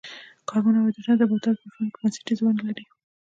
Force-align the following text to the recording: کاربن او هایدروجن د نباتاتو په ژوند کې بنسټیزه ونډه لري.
کاربن 0.49 0.73
او 0.75 0.83
هایدروجن 0.85 1.15
د 1.17 1.23
نباتاتو 1.27 1.61
په 1.65 1.69
ژوند 1.75 1.89
کې 1.91 1.99
بنسټیزه 2.01 2.43
ونډه 2.43 2.63
لري. 2.67 2.83